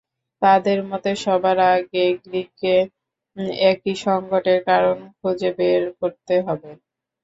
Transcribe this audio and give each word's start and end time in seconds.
তাঁদের 0.41 0.79
মতে, 0.89 1.11
সবার 1.23 1.57
আগে 1.71 2.03
গ্রিসকে 2.23 2.73
একই 3.69 3.93
সংকটের 4.03 4.59
কারণ 4.69 4.97
খুঁজে 5.17 5.49
বের 5.57 5.81
করতে 5.99 6.35
হবে। 6.45 6.69